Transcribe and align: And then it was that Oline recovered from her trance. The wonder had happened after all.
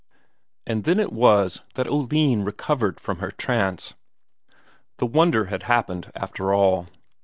And 0.65 0.83
then 0.85 0.99
it 0.99 1.13
was 1.13 1.61
that 1.75 1.85
Oline 1.85 2.41
recovered 2.43 2.99
from 2.99 3.19
her 3.19 3.29
trance. 3.29 3.93
The 4.97 5.05
wonder 5.05 5.45
had 5.45 5.61
happened 5.61 6.11
after 6.15 6.55
all. 6.55 6.87